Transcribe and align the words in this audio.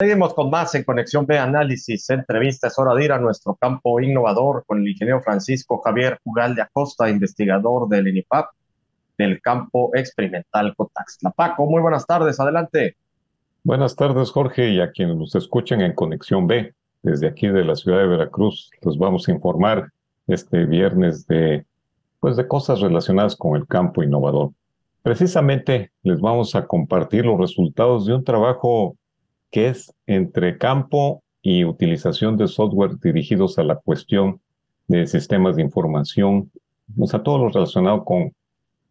Seguimos 0.00 0.32
con 0.32 0.48
más 0.48 0.72
en 0.76 0.84
Conexión 0.84 1.26
B 1.26 1.36
Análisis, 1.36 2.08
entrevista. 2.10 2.68
Es 2.68 2.78
hora 2.78 2.94
de 2.94 3.04
ir 3.04 3.10
a 3.10 3.18
nuestro 3.18 3.56
campo 3.56 4.00
innovador 4.00 4.62
con 4.64 4.78
el 4.78 4.86
ingeniero 4.86 5.20
Francisco 5.20 5.80
Javier 5.80 6.20
de 6.54 6.62
Acosta, 6.62 7.10
investigador 7.10 7.88
del 7.88 8.06
INIPAP 8.06 8.46
del 9.18 9.42
campo 9.42 9.90
experimental 9.94 10.72
Cotaxla. 10.76 11.32
Paco, 11.32 11.66
muy 11.66 11.82
buenas 11.82 12.06
tardes, 12.06 12.38
adelante. 12.38 12.96
Buenas 13.64 13.96
tardes, 13.96 14.30
Jorge, 14.30 14.70
y 14.70 14.80
a 14.80 14.92
quienes 14.92 15.16
nos 15.16 15.34
escuchen 15.34 15.80
en 15.80 15.92
Conexión 15.96 16.46
B. 16.46 16.72
Desde 17.02 17.26
aquí 17.26 17.48
de 17.48 17.64
la 17.64 17.74
ciudad 17.74 17.98
de 17.98 18.06
Veracruz, 18.06 18.70
los 18.82 18.96
vamos 18.98 19.26
a 19.26 19.32
informar 19.32 19.90
este 20.28 20.64
viernes 20.64 21.26
de, 21.26 21.66
pues 22.20 22.36
de 22.36 22.46
cosas 22.46 22.80
relacionadas 22.80 23.34
con 23.34 23.56
el 23.56 23.66
campo 23.66 24.04
innovador. 24.04 24.52
Precisamente 25.02 25.90
les 26.04 26.20
vamos 26.20 26.54
a 26.54 26.68
compartir 26.68 27.26
los 27.26 27.40
resultados 27.40 28.06
de 28.06 28.14
un 28.14 28.22
trabajo 28.22 28.96
que 29.50 29.68
es 29.68 29.94
entre 30.06 30.58
campo 30.58 31.22
y 31.42 31.64
utilización 31.64 32.36
de 32.36 32.48
software 32.48 32.98
dirigidos 33.00 33.58
a 33.58 33.64
la 33.64 33.76
cuestión 33.76 34.40
de 34.86 35.06
sistemas 35.06 35.56
de 35.56 35.62
información, 35.62 36.50
o 36.98 37.06
sea, 37.06 37.22
todo 37.22 37.38
lo 37.38 37.48
relacionado 37.50 38.04
con 38.04 38.32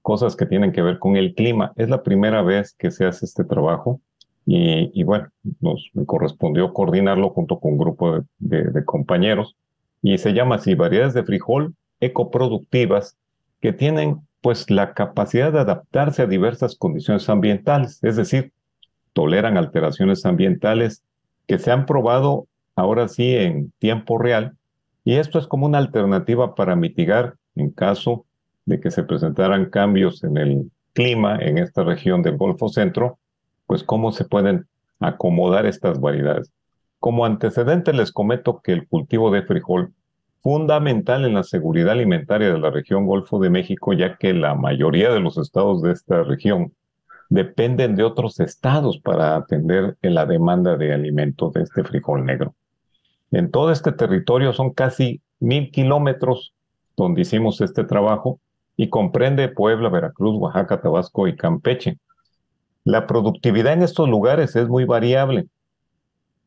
cosas 0.01 0.35
que 0.35 0.45
tienen 0.45 0.71
que 0.71 0.81
ver 0.81 0.99
con 0.99 1.17
el 1.17 1.33
clima. 1.33 1.73
Es 1.75 1.89
la 1.89 2.03
primera 2.03 2.41
vez 2.41 2.73
que 2.77 2.91
se 2.91 3.05
hace 3.05 3.25
este 3.25 3.43
trabajo 3.43 3.99
y, 4.45 5.03
bueno, 5.03 5.27
nos 5.59 5.91
correspondió 6.05 6.71
coordinarlo 6.71 7.31
junto 7.31 7.59
con 7.59 7.73
un 7.73 7.77
grupo 7.77 8.23
de, 8.39 8.85
compañeros 8.85 9.57
y 10.01 10.17
se 10.19 10.31
llama 10.31 10.55
así, 10.55 10.73
variedades 10.73 11.13
de 11.13 11.25
frijol 11.25 11.75
ecoproductivas 11.99 13.17
que 13.59 13.73
tienen 13.73 14.21
pues 14.39 14.69
la 14.69 14.93
capacidad 14.93 15.51
de 15.51 15.59
adaptarse 15.59 16.21
a 16.21 16.27
diversas 16.27 16.77
condiciones 16.77 17.27
ambientales, 17.27 18.01
es 18.03 18.15
decir, 18.15 18.53
toleran 19.13 19.57
alteraciones 19.57 20.25
ambientales 20.25 21.03
que 21.47 21.59
se 21.59 21.71
han 21.71 21.85
probado 21.85 22.47
ahora 22.75 23.07
sí 23.07 23.35
en 23.35 23.71
tiempo 23.79 24.17
real. 24.17 24.53
Y 25.03 25.15
esto 25.15 25.39
es 25.39 25.47
como 25.47 25.65
una 25.65 25.77
alternativa 25.77 26.55
para 26.55 26.75
mitigar 26.75 27.35
en 27.55 27.71
caso 27.71 28.25
de 28.65 28.79
que 28.79 28.91
se 28.91 29.03
presentaran 29.03 29.69
cambios 29.69 30.23
en 30.23 30.37
el 30.37 30.71
clima 30.93 31.37
en 31.39 31.57
esta 31.57 31.83
región 31.83 32.21
del 32.21 32.37
Golfo 32.37 32.69
Centro, 32.69 33.17
pues 33.65 33.83
cómo 33.83 34.11
se 34.11 34.25
pueden 34.25 34.67
acomodar 34.99 35.65
estas 35.65 35.99
variedades. 35.99 36.51
Como 36.99 37.25
antecedente 37.25 37.93
les 37.93 38.11
comento 38.11 38.61
que 38.63 38.73
el 38.73 38.87
cultivo 38.87 39.31
de 39.31 39.43
frijol 39.43 39.93
fundamental 40.41 41.25
en 41.25 41.33
la 41.35 41.43
seguridad 41.43 41.91
alimentaria 41.91 42.51
de 42.51 42.59
la 42.59 42.71
región 42.71 43.05
Golfo 43.05 43.39
de 43.39 43.49
México, 43.49 43.93
ya 43.93 44.17
que 44.17 44.33
la 44.33 44.55
mayoría 44.55 45.11
de 45.11 45.19
los 45.19 45.37
estados 45.37 45.81
de 45.81 45.91
esta 45.91 46.23
región 46.23 46.73
dependen 47.29 47.95
de 47.95 48.03
otros 48.03 48.39
estados 48.39 48.99
para 48.99 49.35
atender 49.35 49.97
la 50.01 50.25
demanda 50.25 50.77
de 50.77 50.93
alimentos 50.93 51.53
de 51.53 51.63
este 51.63 51.83
frijol 51.83 52.25
negro. 52.25 52.55
En 53.31 53.51
todo 53.51 53.71
este 53.71 53.91
territorio 53.91 54.53
son 54.53 54.71
casi 54.71 55.21
mil 55.39 55.71
kilómetros 55.71 56.53
donde 56.95 57.21
hicimos 57.21 57.61
este 57.61 57.83
trabajo 57.83 58.39
y 58.75 58.89
comprende 58.89 59.49
Puebla, 59.49 59.89
Veracruz, 59.89 60.35
Oaxaca, 60.37 60.81
Tabasco 60.81 61.27
y 61.27 61.35
Campeche. 61.35 61.97
La 62.83 63.05
productividad 63.07 63.73
en 63.73 63.83
estos 63.83 64.07
lugares 64.07 64.55
es 64.55 64.67
muy 64.67 64.85
variable, 64.85 65.47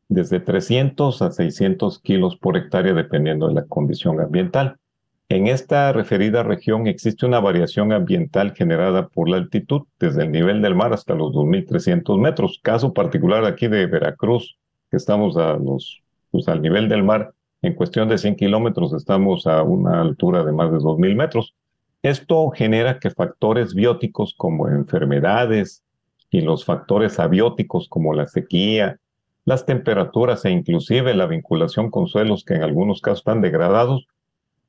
desde 0.09 0.41
300 0.41 1.23
a 1.23 1.31
600 1.31 2.01
kilos 2.01 2.37
por 2.37 2.57
hectárea 2.57 2.95
dependiendo 2.95 3.47
de 3.49 3.55
la 3.55 3.65
condición 3.67 4.21
ambiental. 4.21 4.80
En 5.33 5.47
esta 5.47 5.93
referida 5.93 6.43
región 6.43 6.89
existe 6.89 7.25
una 7.25 7.39
variación 7.39 7.93
ambiental 7.93 8.53
generada 8.53 9.07
por 9.07 9.29
la 9.29 9.37
altitud, 9.37 9.83
desde 10.01 10.25
el 10.25 10.33
nivel 10.33 10.61
del 10.61 10.75
mar 10.75 10.93
hasta 10.93 11.15
los 11.15 11.31
2.300 11.33 12.19
metros. 12.19 12.59
Caso 12.65 12.93
particular 12.93 13.45
aquí 13.45 13.69
de 13.69 13.87
Veracruz, 13.87 14.59
que 14.91 14.97
estamos 14.97 15.37
a 15.37 15.53
los, 15.53 16.03
pues, 16.33 16.49
al 16.49 16.61
nivel 16.61 16.89
del 16.89 17.05
mar, 17.05 17.33
en 17.63 17.75
cuestión 17.75 18.09
de 18.09 18.19
100 18.19 18.35
kilómetros 18.35 18.93
estamos 18.93 19.47
a 19.47 19.63
una 19.63 20.01
altura 20.01 20.43
de 20.43 20.51
más 20.51 20.73
de 20.73 20.79
2.000 20.79 21.15
metros. 21.15 21.55
Esto 22.03 22.51
genera 22.51 22.99
que 22.99 23.11
factores 23.11 23.73
bióticos 23.73 24.35
como 24.37 24.67
enfermedades 24.67 25.85
y 26.29 26.41
los 26.41 26.65
factores 26.65 27.21
abióticos 27.21 27.89
como 27.89 28.15
la 28.15 28.27
sequía, 28.27 28.99
las 29.45 29.65
temperaturas 29.65 30.45
e 30.45 30.51
inclusive 30.51 31.15
la 31.15 31.27
vinculación 31.27 31.89
con 31.89 32.09
suelos 32.09 32.45
que 32.45 32.55
en 32.55 32.65
algunos 32.65 33.01
casos 33.01 33.21
están 33.21 33.43
degradados, 33.43 34.09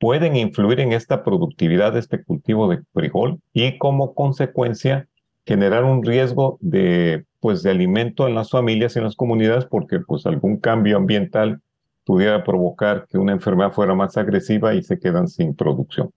pueden 0.02 0.36
influir 0.36 0.80
en 0.80 0.94
esta 0.94 1.24
productividad 1.24 1.94
de 1.94 2.00
este 2.00 2.24
cultivo 2.24 2.68
de 2.68 2.82
frijol 2.92 3.40
y 3.54 3.78
como 3.78 4.16
consecuencia 4.16 5.08
generar 5.46 5.84
un 5.84 6.04
riesgo 6.04 6.58
de 6.60 7.26
pues 7.40 7.62
de 7.62 7.70
alimento 7.70 8.28
en 8.28 8.34
las 8.34 8.50
familias 8.50 8.96
y 8.96 9.00
en 9.00 9.06
las 9.06 9.16
comunidades 9.16 9.66
porque 9.66 10.00
pues 10.00 10.26
algún 10.26 10.58
cambio 10.58 10.98
ambiental 10.98 11.62
pudiera 12.04 12.44
provocar 12.44 13.06
que 13.12 13.20
una 13.20 13.34
enfermedad 13.34 13.74
fuera 13.74 13.94
más 13.94 14.18
agresiva 14.18 14.74
y 14.74 14.82
se 14.82 14.98
quedan 14.98 15.28
sin 15.28 15.56
producción. 15.56 16.10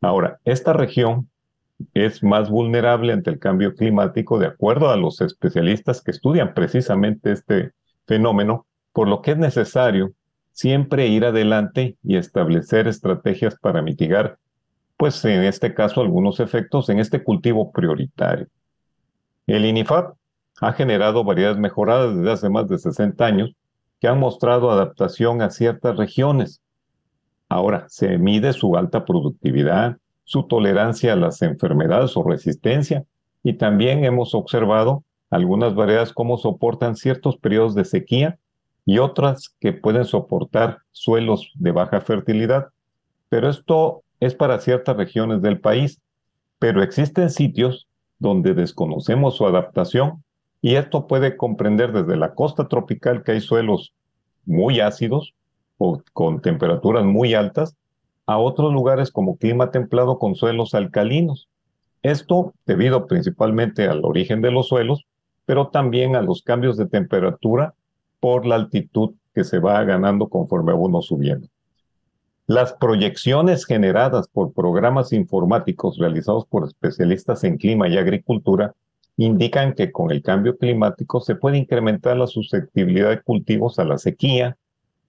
Ahora, 0.00 0.40
esta 0.44 0.72
región 0.72 1.30
es 1.94 2.24
más 2.24 2.50
vulnerable 2.50 3.12
ante 3.12 3.30
el 3.30 3.38
cambio 3.38 3.76
climático 3.76 4.40
de 4.40 4.46
acuerdo 4.46 4.90
a 4.90 4.96
los 4.96 5.20
especialistas 5.20 6.02
que 6.02 6.10
estudian 6.10 6.54
precisamente 6.54 7.30
este 7.30 7.70
fenómeno, 8.04 8.66
por 8.92 9.06
lo 9.06 9.22
que 9.22 9.32
es 9.32 9.38
necesario 9.38 10.12
siempre 10.52 11.08
ir 11.08 11.24
adelante 11.24 11.96
y 12.02 12.16
establecer 12.16 12.86
estrategias 12.86 13.56
para 13.58 13.82
mitigar, 13.82 14.38
pues 14.96 15.24
en 15.24 15.42
este 15.42 15.74
caso, 15.74 16.00
algunos 16.00 16.38
efectos 16.38 16.88
en 16.88 17.00
este 17.00 17.24
cultivo 17.24 17.72
prioritario. 17.72 18.46
El 19.46 19.64
INIFAP 19.64 20.14
ha 20.60 20.72
generado 20.72 21.24
variedades 21.24 21.58
mejoradas 21.58 22.16
desde 22.16 22.30
hace 22.30 22.48
más 22.48 22.68
de 22.68 22.78
60 22.78 23.24
años 23.24 23.52
que 24.00 24.08
han 24.08 24.20
mostrado 24.20 24.70
adaptación 24.70 25.42
a 25.42 25.50
ciertas 25.50 25.96
regiones. 25.96 26.62
Ahora, 27.48 27.86
se 27.88 28.18
mide 28.18 28.52
su 28.52 28.76
alta 28.76 29.04
productividad, 29.04 29.96
su 30.24 30.44
tolerancia 30.44 31.14
a 31.14 31.16
las 31.16 31.42
enfermedades 31.42 32.16
o 32.16 32.22
resistencia, 32.22 33.04
y 33.42 33.54
también 33.54 34.04
hemos 34.04 34.34
observado 34.34 35.02
algunas 35.30 35.74
variedades 35.74 36.12
cómo 36.12 36.36
soportan 36.36 36.94
ciertos 36.94 37.36
periodos 37.38 37.74
de 37.74 37.84
sequía 37.84 38.38
y 38.84 38.98
otras 38.98 39.54
que 39.60 39.72
pueden 39.72 40.04
soportar 40.04 40.78
suelos 40.90 41.52
de 41.54 41.72
baja 41.72 42.00
fertilidad. 42.00 42.68
Pero 43.28 43.48
esto 43.48 44.02
es 44.20 44.34
para 44.34 44.58
ciertas 44.58 44.96
regiones 44.96 45.42
del 45.42 45.60
país. 45.60 46.00
Pero 46.58 46.82
existen 46.82 47.30
sitios 47.30 47.88
donde 48.18 48.54
desconocemos 48.54 49.36
su 49.36 49.46
adaptación 49.46 50.22
y 50.60 50.76
esto 50.76 51.08
puede 51.08 51.36
comprender 51.36 51.92
desde 51.92 52.16
la 52.16 52.34
costa 52.34 52.68
tropical 52.68 53.24
que 53.24 53.32
hay 53.32 53.40
suelos 53.40 53.92
muy 54.44 54.80
ácidos 54.80 55.34
o 55.78 56.00
con 56.12 56.40
temperaturas 56.40 57.04
muy 57.04 57.34
altas 57.34 57.76
a 58.26 58.38
otros 58.38 58.72
lugares 58.72 59.10
como 59.10 59.36
clima 59.36 59.72
templado 59.72 60.18
con 60.18 60.36
suelos 60.36 60.74
alcalinos. 60.74 61.48
Esto 62.02 62.54
debido 62.64 63.06
principalmente 63.06 63.88
al 63.88 64.04
origen 64.04 64.40
de 64.40 64.52
los 64.52 64.68
suelos, 64.68 65.04
pero 65.44 65.68
también 65.68 66.14
a 66.14 66.22
los 66.22 66.42
cambios 66.42 66.76
de 66.76 66.86
temperatura 66.86 67.74
por 68.22 68.46
la 68.46 68.54
altitud 68.54 69.14
que 69.34 69.42
se 69.42 69.58
va 69.58 69.82
ganando 69.82 70.28
conforme 70.28 70.72
uno 70.72 71.02
subiendo. 71.02 71.48
Las 72.46 72.72
proyecciones 72.72 73.66
generadas 73.66 74.28
por 74.28 74.52
programas 74.52 75.12
informáticos 75.12 75.98
realizados 75.98 76.46
por 76.46 76.64
especialistas 76.64 77.42
en 77.42 77.56
clima 77.56 77.88
y 77.88 77.98
agricultura 77.98 78.74
indican 79.16 79.74
que 79.74 79.90
con 79.90 80.12
el 80.12 80.22
cambio 80.22 80.56
climático 80.56 81.18
se 81.18 81.34
puede 81.34 81.58
incrementar 81.58 82.16
la 82.16 82.28
susceptibilidad 82.28 83.10
de 83.10 83.22
cultivos 83.22 83.80
a 83.80 83.84
la 83.84 83.98
sequía, 83.98 84.56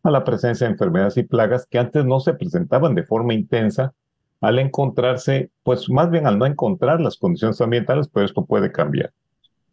a 0.02 0.09
la 0.09 0.23
presencia 0.23 0.66
de 0.66 0.73
enfermedades 0.73 1.16
y 1.18 1.23
plagas 1.23 1.68
que 1.68 1.78
antes 1.78 2.03
no 2.06 2.19
se 2.19 2.34
presentaban 2.34 2.96
de 2.96 3.03
forma 3.03 3.35
intensa 3.35 3.94
al 4.41 4.57
encontrarse, 4.57 5.52
pues 5.62 5.88
más 5.88 6.09
bien 6.09 6.25
al 6.25 6.40
no 6.40 6.47
encontrar 6.47 7.00
las 7.00 7.18
condiciones 7.18 7.62
ambientales, 7.62 8.07
pero 8.12 8.25
esto 8.25 8.44
puede 8.44 8.72
cambiar. 8.72 9.13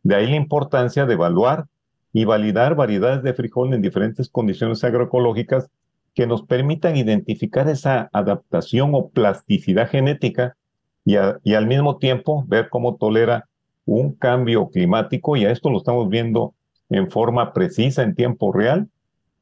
De 0.02 0.14
ahí 0.14 0.26
la 0.26 0.36
importancia 0.36 1.06
de 1.06 1.14
evaluar 1.14 1.64
y 2.12 2.24
validar 2.24 2.74
variedades 2.74 3.22
de 3.22 3.34
frijol 3.34 3.72
en 3.72 3.82
diferentes 3.82 4.28
condiciones 4.28 4.82
agroecológicas 4.84 5.70
que 6.14 6.26
nos 6.26 6.42
permitan 6.42 6.96
identificar 6.96 7.68
esa 7.68 8.10
adaptación 8.12 8.90
o 8.94 9.08
plasticidad 9.10 9.88
genética 9.88 10.56
y, 11.04 11.16
al 11.16 11.66
mismo 11.66 11.98
tiempo 11.98 12.44
ver 12.46 12.68
cómo 12.68 12.96
tolera 12.96 13.48
un 13.86 14.14
cambio 14.14 14.68
climático 14.68 15.36
y 15.36 15.44
a 15.44 15.50
esto 15.50 15.70
lo 15.70 15.78
estamos 15.78 16.08
viendo 16.08 16.54
en 16.88 17.10
forma 17.10 17.52
precisa 17.52 18.02
en 18.02 18.14
tiempo 18.14 18.52
real 18.52 18.88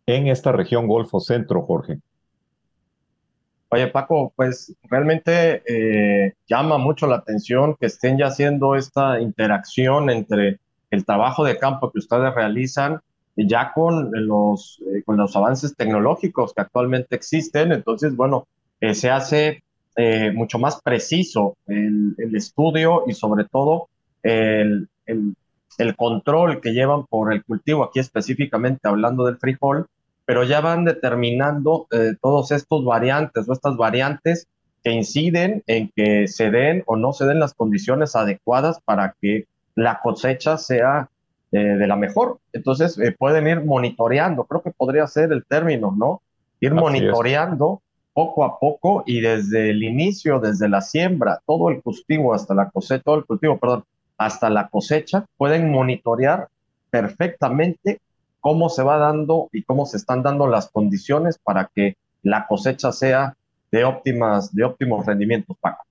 en 0.07 0.29
esta 0.29 0.53
región 0.53 0.87
Golfo 0.87 1.21
Centro, 1.21 1.63
Jorge. 1.63 1.99
Oye, 3.71 3.89
Paco, 3.89 4.33
pues 4.35 4.75
realmente 4.85 5.63
eh, 5.67 6.35
llama 6.47 6.79
mucho 6.79 7.07
la 7.07 7.17
atención 7.17 7.77
que 7.79 7.87
estén 7.87 8.17
ya 8.17 8.29
haciendo 8.29 8.75
esta 8.75 9.21
interacción 9.21 10.09
entre 10.09 10.59
el 10.91 11.05
trabajo 11.05 11.45
de 11.45 11.59
campo 11.59 11.91
que 11.91 11.99
ustedes 11.99 12.35
realizan 12.35 13.01
ya 13.47 13.73
con 13.73 14.11
los, 14.13 14.83
eh, 14.93 15.03
con 15.05 15.17
los 15.17 15.37
avances 15.37 15.77
tecnológicos 15.77 16.53
que 16.55 16.63
actualmente 16.63 17.15
existen. 17.15 17.73
Entonces, 17.73 18.17
bueno, 18.17 18.49
eh, 18.81 18.95
se 18.95 19.11
hace 19.11 19.63
eh, 19.97 20.33
mucho 20.33 20.59
más 20.59 20.81
preciso 20.83 21.57
el, 21.67 22.15
el, 22.19 22.35
estudio 22.35 23.05
y 23.07 23.15
sobre 23.15 23.45
todo 23.45 23.89
el, 24.23 24.89
el, 25.07 25.35
el 25.79 25.97
control 25.97 26.61
que 26.61 26.73
llevan 26.73 27.07
por 27.07 27.33
el 27.33 27.45
cultivo, 27.45 27.85
aquí 27.85 28.01
específicamente 28.01 28.89
hablando 28.89 29.25
del 29.27 29.39
frijol, 29.39 29.87
pero 30.25 30.45
ya 30.45 30.61
van 30.61 30.85
determinando 30.85 31.87
todos 32.21 32.53
estos 32.53 32.85
variantes 32.85 33.49
o 33.49 33.53
estas 33.55 33.79
variantes 33.79 34.47
que 34.85 34.91
inciden 34.91 35.63
en 35.67 35.91
que 35.97 36.29
se 36.29 36.51
den 36.51 36.83
o 36.87 36.97
no 36.97 37.15
se 37.15 37.25
den 37.25 37.41
las 37.41 37.55
condiciones 37.55 38.15
adecuadas 38.15 38.79
para 38.85 39.15
que 39.23 39.47
la 39.79 40.01
cosecha 40.01 40.59
sea 40.59 41.09
eh, 41.53 41.59
de 41.59 41.87
la 41.87 41.95
mejor. 41.95 42.41
Entonces 42.53 42.99
eh, 42.99 43.15
pueden 43.17 43.47
ir 43.47 43.65
monitoreando, 43.65 44.45
creo 44.45 44.63
que 44.63 44.73
podría 44.73 45.07
ser 45.07 45.33
el 45.33 45.45
término, 45.47 45.95
¿no? 45.97 46.21
Ir 46.61 46.75
monitoreando 46.75 47.81
poco 48.13 48.45
a 48.45 48.59
poco 48.59 49.05
y 49.07 49.21
desde 49.21 49.71
el 49.71 49.85
inicio, 49.85 50.41
desde 50.41 50.69
la 50.69 50.81
siembra, 50.81 51.41
todo 51.47 51.71
el 51.71 51.81
cultivo 51.81 52.35
hasta 52.35 52.55
la 52.55 52.69
cosecha, 52.71 53.03
todo 53.05 53.15
el 53.15 53.25
cultivo, 53.25 53.59
perdón, 53.59 53.85
hasta 54.17 54.51
la 54.51 54.69
cosecha, 54.69 55.25
pueden 55.37 55.71
monitorear 55.71 56.49
perfectamente 56.91 58.01
cómo 58.41 58.71
se 58.71 58.83
va 58.83 58.99
dando 58.99 59.49
y 59.53 59.63
cómo 59.63 59.87
se 59.87 59.99
están 59.99 60.25
dando 60.25 60.49
las 60.49 60.69
condiciones 60.71 61.39
para 61.39 61.71
que 61.73 61.97
la 62.23 62.49
cosecha 62.49 62.91
sea 62.91 63.37
de 63.71 63.85
óptimas, 63.85 64.53
de 64.53 64.65
óptimos 64.65 65.07
rendimientos, 65.07 65.57
Paco. 65.61 65.85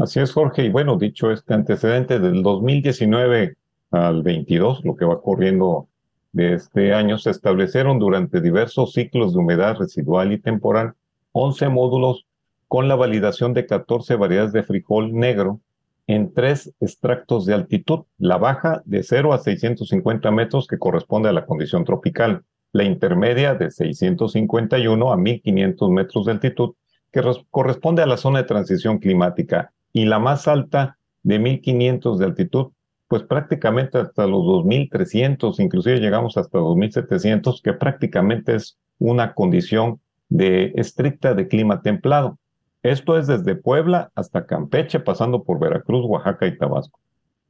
Así 0.00 0.20
es, 0.20 0.32
Jorge. 0.32 0.64
Y 0.64 0.68
bueno, 0.68 0.96
dicho 0.96 1.32
este 1.32 1.54
antecedente 1.54 2.20
del 2.20 2.44
2019 2.44 3.56
al 3.90 4.22
22, 4.22 4.84
lo 4.84 4.94
que 4.94 5.04
va 5.04 5.20
corriendo 5.20 5.88
de 6.30 6.54
este 6.54 6.94
año, 6.94 7.18
se 7.18 7.30
establecieron 7.30 7.98
durante 7.98 8.40
diversos 8.40 8.92
ciclos 8.92 9.32
de 9.32 9.40
humedad 9.40 9.76
residual 9.76 10.32
y 10.32 10.38
temporal 10.38 10.94
11 11.32 11.68
módulos 11.70 12.26
con 12.68 12.86
la 12.86 12.94
validación 12.94 13.54
de 13.54 13.66
14 13.66 14.14
variedades 14.14 14.52
de 14.52 14.62
frijol 14.62 15.12
negro 15.14 15.58
en 16.06 16.32
tres 16.32 16.72
extractos 16.80 17.44
de 17.44 17.54
altitud, 17.54 18.04
la 18.18 18.38
baja 18.38 18.82
de 18.84 19.02
0 19.02 19.32
a 19.32 19.38
650 19.38 20.30
metros 20.30 20.68
que 20.68 20.78
corresponde 20.78 21.28
a 21.28 21.32
la 21.32 21.44
condición 21.44 21.84
tropical, 21.84 22.44
la 22.72 22.84
intermedia 22.84 23.54
de 23.54 23.72
651 23.72 25.12
a 25.12 25.16
1500 25.16 25.90
metros 25.90 26.26
de 26.26 26.32
altitud 26.32 26.74
que 27.10 27.22
corresponde 27.50 28.02
a 28.02 28.06
la 28.06 28.16
zona 28.16 28.40
de 28.40 28.48
transición 28.48 28.98
climática 28.98 29.72
y 29.92 30.04
la 30.04 30.18
más 30.18 30.48
alta 30.48 30.98
de 31.22 31.38
1500 31.38 32.18
de 32.18 32.24
altitud, 32.24 32.68
pues 33.08 33.22
prácticamente 33.22 33.98
hasta 33.98 34.26
los 34.26 34.44
2300, 34.44 35.60
inclusive 35.60 36.00
llegamos 36.00 36.36
hasta 36.36 36.58
2700, 36.58 37.62
que 37.62 37.72
prácticamente 37.72 38.54
es 38.54 38.78
una 38.98 39.34
condición 39.34 40.00
de 40.28 40.72
estricta 40.76 41.34
de 41.34 41.48
clima 41.48 41.80
templado. 41.82 42.38
Esto 42.82 43.18
es 43.18 43.26
desde 43.26 43.56
Puebla 43.56 44.10
hasta 44.14 44.46
Campeche, 44.46 45.00
pasando 45.00 45.42
por 45.42 45.58
Veracruz, 45.58 46.04
Oaxaca 46.06 46.46
y 46.46 46.56
Tabasco. 46.56 47.00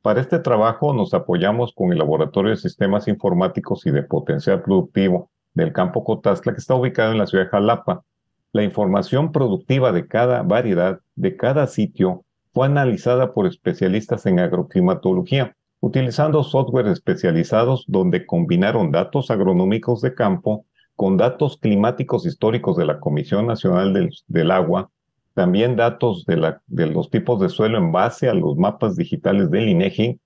Para 0.01 0.21
este 0.21 0.39
trabajo 0.39 0.95
nos 0.95 1.13
apoyamos 1.13 1.73
con 1.75 1.93
el 1.93 1.99
Laboratorio 1.99 2.51
de 2.53 2.57
Sistemas 2.57 3.09
Informáticos 3.09 3.85
y 3.85 3.91
de 3.91 4.05
Potencial 4.05 4.63
Productivo 4.63 5.31
del 5.55 5.73
Campo 5.73 6.05
Cotazla, 6.05 6.53
que 6.53 6.61
está 6.61 6.75
ubicado 6.77 7.13
en 7.13 7.19
la 7.19 7.27
ciudad 7.27 7.45
de 7.45 7.51
Jalapa. 7.51 8.05
La 8.53 8.63
información 8.63 9.33
productiva 9.33 9.93
de 9.93 10.07
cada 10.07 10.43
variedad, 10.43 11.01
de 11.17 11.37
cada 11.37 11.67
sitio, 11.67 12.25
fue 12.59 12.67
analizada 12.67 13.35
por 13.35 13.47
especialistas 13.47 14.27
en 14.27 14.41
agroclimatología, 14.41 15.55
utilizando 15.79 16.43
software 16.43 16.89
especializados 16.89 17.85
donde 17.87 18.27
combinaron 18.27 18.91
datos 18.91 19.31
agronómicos 19.31 20.01
de 20.01 20.13
campo 20.13 20.67
con 20.97 21.17
datos 21.17 21.59
climáticos 21.59 22.27
históricos 22.27 22.77
de 22.77 22.85
la 22.85 22.99
Comisión 22.99 23.47
Nacional 23.47 23.93
del, 23.95 24.11
del 24.27 24.51
Agua 24.51 24.91
también 25.35 25.77
datos 25.77 26.27
de, 26.27 26.37
la, 26.37 26.61
de 26.67 26.89
los 26.89 27.11
tipos 27.11 27.39
de 27.39 27.49
suelo 27.49 27.79
en 27.79 27.93
base 27.93 28.29
a 28.29 28.35
los 28.35 28.57
mapas 28.57 28.97
digitales 28.97 29.53
del 29.53 29.69
INEGI 29.69 30.19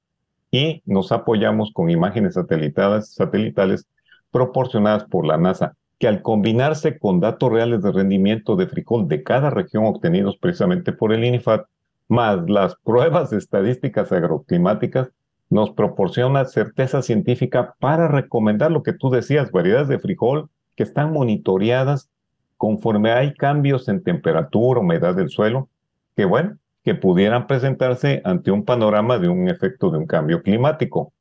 y 0.50 0.82
nos 0.86 1.12
apoyamos 1.12 1.70
con 1.74 1.90
imágenes 1.90 2.32
satelitales, 2.32 3.12
satelitales 3.12 3.86
proporcionadas 4.30 5.04
por 5.04 5.26
la 5.26 5.36
NASA, 5.36 5.74
que 5.98 6.08
al 6.08 6.22
combinarse 6.22 6.98
con 6.98 7.20
datos 7.20 7.52
reales 7.52 7.82
de 7.82 7.92
rendimiento 7.92 8.56
de 8.56 8.68
frijol 8.68 9.06
de 9.06 9.22
cada 9.22 9.50
región 9.50 9.84
obtenidos 9.84 10.38
precisamente 10.38 10.94
por 10.94 11.12
el 11.12 11.26
INIFAT, 11.26 11.66
más 12.12 12.38
las 12.46 12.76
pruebas 12.76 13.32
estadísticas 13.32 14.12
agroclimáticas, 14.12 15.10
nos 15.48 15.70
proporciona 15.70 16.44
certeza 16.44 17.00
científica 17.00 17.74
para 17.80 18.06
recomendar 18.06 18.70
lo 18.70 18.82
que 18.82 18.92
tú 18.92 19.08
decías, 19.08 19.50
variedades 19.50 19.88
de 19.88 19.98
frijol 19.98 20.50
que 20.76 20.82
están 20.82 21.12
monitoreadas 21.14 22.10
conforme 22.58 23.12
hay 23.12 23.32
cambios 23.32 23.88
en 23.88 24.02
temperatura, 24.02 24.80
humedad 24.80 25.14
del 25.14 25.30
suelo, 25.30 25.70
que 26.14 26.26
bueno, 26.26 26.58
que 26.84 26.94
pudieran 26.94 27.46
presentarse 27.46 28.20
ante 28.26 28.50
un 28.50 28.66
panorama 28.66 29.18
de 29.18 29.28
un 29.28 29.48
efecto 29.48 29.90
de 29.90 29.96
un 29.96 30.06
cambio 30.06 30.42
climático. 30.42 31.14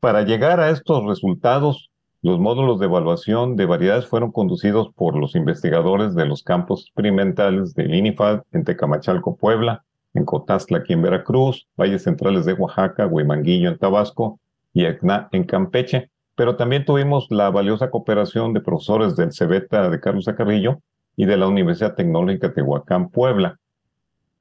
Para 0.00 0.22
llegar 0.22 0.58
a 0.58 0.70
estos 0.70 1.04
resultados, 1.04 1.90
los 2.26 2.40
módulos 2.40 2.80
de 2.80 2.86
evaluación 2.86 3.54
de 3.54 3.66
variedades 3.66 4.06
fueron 4.06 4.32
conducidos 4.32 4.88
por 4.96 5.16
los 5.16 5.36
investigadores 5.36 6.16
de 6.16 6.26
los 6.26 6.42
campos 6.42 6.80
experimentales 6.80 7.72
del 7.72 7.94
INIFAD 7.94 8.42
en 8.50 8.64
Tecamachalco, 8.64 9.36
Puebla, 9.36 9.84
en 10.12 10.24
Cotazla, 10.24 10.78
aquí 10.78 10.94
en 10.94 11.02
Veracruz, 11.02 11.68
Valles 11.76 12.02
Centrales 12.02 12.44
de 12.44 12.54
Oaxaca, 12.54 13.06
Huimanguillo 13.06 13.68
en 13.68 13.78
Tabasco 13.78 14.40
y 14.72 14.86
Ecna 14.86 15.28
en 15.30 15.44
Campeche, 15.44 16.10
pero 16.34 16.56
también 16.56 16.84
tuvimos 16.84 17.28
la 17.30 17.48
valiosa 17.50 17.90
cooperación 17.90 18.52
de 18.52 18.60
profesores 18.60 19.14
del 19.14 19.32
CEBETA 19.32 19.88
de 19.88 20.00
Carlos 20.00 20.26
Acarrillo 20.26 20.80
y 21.14 21.26
de 21.26 21.36
la 21.36 21.46
Universidad 21.46 21.94
Tecnológica 21.94 22.48
de 22.48 22.54
Tehuacán, 22.54 23.08
Puebla. 23.10 23.60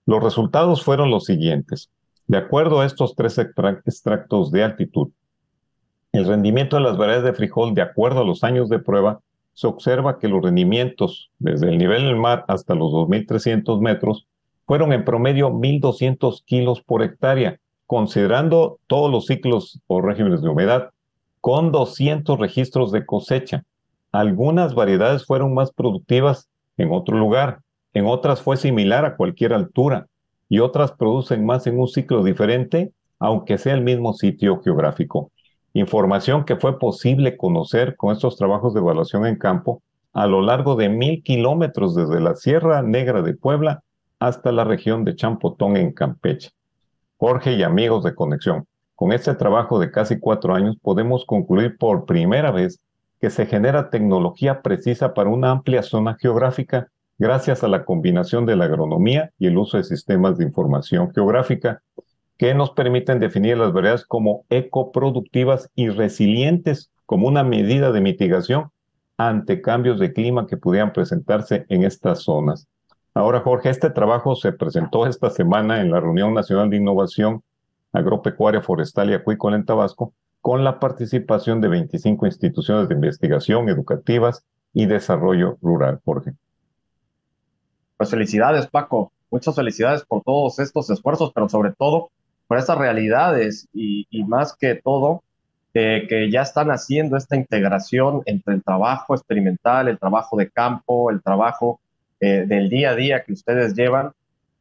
Los 0.08 0.24
resultados 0.24 0.84
fueron 0.84 1.12
los 1.12 1.26
siguientes. 1.26 1.92
De 2.26 2.40
acuerdo 2.40 2.80
a 2.80 2.88
estos 2.88 3.16
tres 3.16 3.38
extractos 3.38 4.50
de 4.50 4.64
altitud, 4.64 5.10
el 6.16 6.26
rendimiento 6.26 6.76
de 6.78 6.84
las 6.84 6.98
variedades 6.98 7.26
de 7.26 7.34
frijol, 7.34 7.74
de 7.74 7.82
acuerdo 7.82 8.22
a 8.22 8.26
los 8.26 8.44
años 8.44 8.70
de 8.70 8.80
prueba, 8.80 9.22
se 9.54 9.68
observa 9.68 10.20
que 10.20 10.28
los 10.28 10.44
rendimientos 10.44 11.32
desde 11.40 11.70
el 11.70 11.78
nivel 11.78 12.04
del 12.04 12.16
mar 12.16 12.46
hasta 12.48 12.76
los 12.76 12.92
2.300 12.92 13.80
metros 13.80 14.28
fueron 14.66 14.94
en 14.94 15.06
promedio 15.06 15.50
1.200 15.50 16.44
kilos 16.46 16.82
por 16.82 17.04
hectárea, 17.04 17.60
considerando 17.88 18.80
todos 18.88 19.12
los 19.12 19.28
ciclos 19.28 19.80
o 19.88 20.02
regímenes 20.02 20.42
de 20.42 20.50
humedad 20.50 20.90
con 21.40 21.72
200 21.72 22.40
registros 22.40 22.92
de 22.92 23.06
cosecha. 23.06 23.64
Algunas 24.12 24.74
variedades 24.74 25.26
fueron 25.26 25.54
más 25.54 25.72
productivas 25.72 26.50
en 26.78 26.92
otro 26.92 27.18
lugar, 27.18 27.60
en 27.94 28.08
otras 28.08 28.42
fue 28.42 28.58
similar 28.58 29.06
a 29.06 29.16
cualquier 29.16 29.54
altura 29.54 30.08
y 30.50 30.60
otras 30.60 30.92
producen 30.92 31.46
más 31.46 31.66
en 31.68 31.80
un 31.80 31.88
ciclo 31.88 32.24
diferente, 32.24 32.92
aunque 33.20 33.58
sea 33.58 33.74
el 33.74 33.82
mismo 33.82 34.14
sitio 34.14 34.62
geográfico. 34.62 35.32
Información 35.75 36.45
que 36.45 36.56
fue 36.56 36.80
posible 36.80 37.36
conocer 37.36 37.98
con 37.98 38.13
estos 38.13 38.38
trabajos 38.38 38.74
de 38.74 38.80
evaluación 38.80 39.25
en 39.25 39.36
campo 39.36 39.83
a 40.13 40.25
lo 40.25 40.41
largo 40.41 40.77
de 40.77 40.88
mil 40.88 41.22
kilómetros 41.22 41.94
desde 41.94 42.22
la 42.22 42.34
Sierra 42.36 42.82
Negra 42.82 43.22
de 43.22 43.34
Puebla 43.34 43.84
hasta 44.17 44.53
la 44.53 44.63
región 44.63 45.03
de 45.03 45.17
Champotón 45.17 45.75
en 45.75 45.91
Campeche. 45.91 46.51
Jorge 47.17 47.55
y 47.55 47.63
amigos 47.63 48.05
de 48.05 48.15
Conexión, 48.15 48.65
con 48.96 49.12
este 49.12 49.36
trabajo 49.36 49.77
de 49.77 49.91
casi 49.91 50.17
cuatro 50.17 50.55
años 50.55 50.77
podemos 50.82 51.25
concluir 51.25 51.77
por 51.77 52.05
primera 52.05 52.51
vez 52.51 52.79
que 53.20 53.29
se 53.29 53.46
genera 53.46 53.89
tecnología 53.89 54.62
precisa 54.62 55.13
para 55.13 55.29
una 55.29 55.51
amplia 55.51 55.84
zona 55.84 56.15
geográfica 56.17 56.88
gracias 57.17 57.65
a 57.65 57.67
la 57.67 57.84
combinación 57.84 58.46
de 58.46 58.55
la 58.55 58.63
agronomía 58.63 59.32
y 59.38 59.48
el 59.48 59.58
uso 59.58 59.75
de 59.75 59.84
sistemas 59.84 60.38
de 60.38 60.46
información 60.46 61.13
geográfica 61.13 61.82
que 62.38 62.54
nos 62.54 62.72
permiten 62.72 63.20
definir 63.20 63.58
las 63.58 63.72
variedades 63.72 64.06
como 64.06 64.46
ecoproductivas 64.50 65.70
y 65.75 65.89
resilientes 65.89 66.92
como 67.06 67.27
una 67.27 67.44
medida 67.44 67.92
de 67.92 68.01
mitigación 68.01 68.72
ante 69.18 69.62
cambios 69.62 70.00
de 70.00 70.12
clima 70.12 70.48
que 70.48 70.58
pudieran 70.58 70.92
presentarse 70.92 71.65
en 71.70 71.84
estas 71.84 72.24
zonas. 72.24 72.68
Ahora, 73.13 73.39
Jorge, 73.39 73.70
este 73.70 73.89
trabajo 73.89 74.36
se 74.36 74.51
presentó 74.51 75.08
esta 75.08 75.30
semana 75.30 75.80
en 75.80 75.92
la 75.92 76.01
Reunión 76.01 76.34
Nacional 76.34 76.70
de 76.70 76.77
Innovación 76.77 77.44
agropecuaria, 77.94 78.62
forestal 78.62 79.10
y 79.10 79.13
acuícola 79.13 79.56
en 79.56 79.65
Tabasco, 79.65 80.13
con 80.42 80.65
la 80.65 80.80
participación 80.80 81.62
de 81.62 81.70
25 81.70 82.25
instituciones 82.25 82.89
de 82.89 82.96
investigación 82.96 83.70
educativas 83.70 84.44
y 84.74 84.86
desarrollo 84.86 85.58
rural, 85.62 86.01
Jorge. 86.04 86.34
Pues 87.98 88.10
felicidades, 88.10 88.68
Paco. 88.68 89.13
Muchas 89.32 89.56
felicidades 89.56 90.04
por 90.06 90.22
todos 90.24 90.60
estos 90.60 90.89
esfuerzos, 90.89 91.32
pero 91.34 91.48
sobre 91.48 91.72
todo 91.72 92.10
por 92.48 92.58
estas 92.58 92.78
realidades 92.78 93.68
y, 93.74 94.06
más 94.28 94.56
que 94.56 94.75
todo, 94.75 95.24
eh, 95.74 96.06
que 96.08 96.32
ya 96.32 96.42
están 96.42 96.70
haciendo 96.72 97.18
esta 97.18 97.36
integración 97.36 98.22
entre 98.25 98.56
el 98.56 98.64
trabajo 98.64 99.16
experimental, 99.16 99.88
el 99.88 100.00
trabajo 100.00 100.38
de 100.38 100.50
campo, 100.50 101.12
el 101.12 101.22
trabajo 101.22 101.80
eh, 102.20 102.46
del 102.48 102.70
día 102.70 102.92
a 102.92 102.96
día 102.96 103.24
que 103.24 103.34
ustedes 103.34 103.75
llevan 103.75 104.12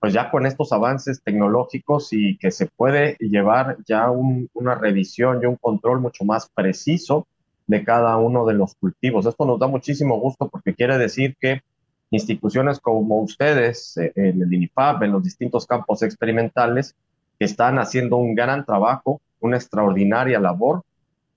pues 0.04 0.12
ya 0.12 0.30
con 0.30 0.44
estos 0.44 0.70
avances 0.72 1.22
tecnológicos 1.22 2.12
y 2.12 2.36
que 2.36 2.50
se 2.50 2.66
puede 2.66 3.16
llevar 3.20 3.78
ya 3.86 4.10
una 4.10 4.74
revisión 4.74 5.40
y 5.42 5.46
un 5.46 5.56
control 5.56 6.00
mucho 6.00 6.26
más 6.26 6.50
preciso 6.54 7.26
de 7.66 7.84
cada 7.84 8.18
uno 8.18 8.44
de 8.44 8.52
los 8.52 8.74
cultivos. 8.74 9.24
Esto 9.24 9.46
nos 9.46 9.58
da 9.58 9.66
muchísimo 9.66 10.20
gusto 10.20 10.48
porque 10.48 10.74
quiere 10.74 10.98
decir 10.98 11.36
que 11.40 11.62
instituciones 12.10 12.80
como 12.80 13.22
ustedes 13.22 13.96
eh, 13.96 14.12
en 14.14 14.42
el 14.42 14.52
INIFAP, 14.52 15.04
en 15.04 15.12
los 15.12 15.24
distintos 15.24 15.66
campos 15.66 16.02
experimentales, 16.02 16.94
están 17.38 17.78
haciendo 17.78 18.16
un 18.16 18.34
gran 18.34 18.64
trabajo 18.64 19.20
una 19.44 19.56
extraordinaria 19.56 20.40
labor 20.40 20.82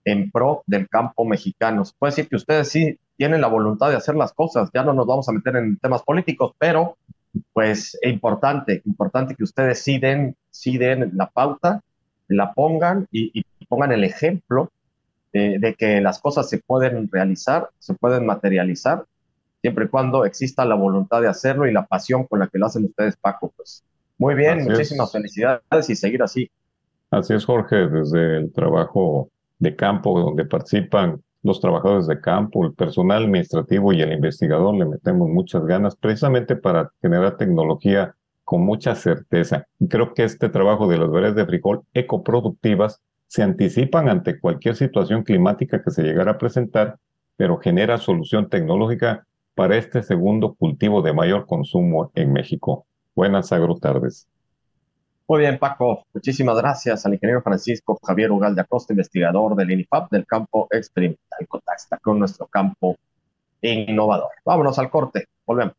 en 0.06 0.32
pro 0.32 0.64
del 0.66 0.88
campo 0.88 1.26
mexicano. 1.26 1.84
Se 1.84 1.94
puede 2.00 2.12
decir 2.12 2.30
que 2.30 2.38
ustedes 2.38 2.70
sí 2.70 2.98
tienen 3.18 3.42
la 3.42 3.48
voluntad 3.48 3.90
de 3.90 3.98
hacer 3.98 4.16
las 4.16 4.32
cosas, 4.34 4.70
ya 4.74 4.84
no 4.84 4.94
nos 4.94 5.06
vamos 5.06 5.28
a 5.28 5.34
meter 5.34 5.56
en 5.58 5.78
temas 5.78 6.04
políticos, 6.04 6.54
pero 6.58 6.98
pues 7.54 7.98
es 8.02 8.12
importante, 8.12 8.82
importante 8.86 9.36
que 9.36 9.44
ustedes 9.44 9.84
sí 9.84 10.00
den, 10.00 10.36
la 11.14 11.28
pauta, 11.30 11.82
la 12.30 12.54
pongan 12.54 13.08
y, 13.12 13.44
pongan 13.68 13.92
el 13.92 14.06
ejemplo 14.06 14.72
de, 15.34 15.76
que 15.78 16.00
las 16.00 16.20
cosas 16.20 16.50
se 16.50 16.60
pueden 16.60 17.10
realizar, 17.12 17.70
se 17.80 17.94
pueden 17.94 18.26
materializar, 18.26 19.04
siempre 19.62 19.86
y 19.86 19.88
cuando 19.90 20.24
exista 20.26 20.64
la 20.64 20.76
voluntad 20.76 21.22
de 21.22 21.28
hacerlo 21.28 21.68
y 21.68 21.74
la 21.74 21.86
pasión 21.86 22.24
con 22.24 22.40
la 22.40 22.48
que 22.48 22.58
lo 22.58 22.68
hacen 22.68 22.86
ustedes, 22.86 23.18
Paco. 23.18 23.52
Pues 23.56 23.84
muy 24.18 24.36
bien, 24.36 24.64
muchísimas 24.64 25.12
felicidades 25.12 25.90
y 25.90 25.96
seguir 25.96 26.24
así. 26.24 26.50
Así 27.12 27.34
es, 27.34 27.46
Jorge, 27.46 27.88
desde 27.88 28.38
el 28.38 28.52
trabajo 28.52 29.30
de 29.60 29.76
campo 29.76 30.20
donde 30.20 30.46
participan 30.46 31.22
los 31.44 31.62
trabajadores 31.62 32.08
de 32.08 32.20
campo, 32.20 32.66
el 32.66 32.74
personal 32.74 33.24
administrativo 33.24 33.94
y 33.94 34.02
el 34.02 34.12
investigador 34.12 34.76
le 34.76 34.86
metemos 34.86 35.30
muchas 35.30 35.66
ganas 35.66 35.96
precisamente 35.96 36.56
para 36.56 36.92
generar 37.02 37.38
tecnología 37.38 38.16
con 38.44 38.62
mucha 38.62 38.96
certeza. 38.96 39.68
Y 39.80 39.88
creo 39.88 40.14
que 40.14 40.24
este 40.24 40.50
trabajo 40.50 40.88
de 40.88 40.98
las 40.98 41.10
variedades 41.10 41.36
de 41.36 41.46
frijol 41.46 41.84
ecoproductivas 41.94 43.02
se 43.28 43.44
anticipan 43.44 44.10
ante 44.10 44.40
cualquier 44.40 44.76
situación 44.76 45.24
climática 45.24 45.84
que 45.84 45.92
se 45.92 46.04
llegara 46.04 46.32
a 46.32 46.38
presentar, 46.38 46.98
pero 47.36 47.58
genera 47.58 47.98
solución 47.98 48.50
tecnológica 48.50 49.26
para 49.54 49.78
este 49.78 50.02
segundo 50.02 50.56
cultivo 50.56 51.02
de 51.02 51.14
mayor 51.14 51.46
consumo 51.46 52.12
en 52.16 52.34
México. 52.34 52.87
Buenas 53.18 53.52
agrotardes. 53.52 54.28
Muy 55.28 55.40
bien, 55.40 55.58
Paco. 55.58 56.06
Muchísimas 56.14 56.56
gracias 56.56 57.04
al 57.04 57.16
ingeniero 57.16 57.42
Francisco 57.42 58.00
Javier 58.04 58.32
Ugal 58.32 58.54
de 58.54 58.62
Acosta, 58.62 58.94
investigador 58.94 59.56
del 59.56 59.72
INIFAP 59.72 60.12
del 60.12 60.24
campo 60.28 60.68
experimental. 60.70 61.48
Contacta 61.48 61.98
con 61.98 62.20
nuestro 62.20 62.46
campo 62.46 62.96
innovador. 63.60 64.30
Vámonos 64.46 64.78
al 64.78 64.92
corte. 64.92 65.30
Volvemos. 65.48 65.74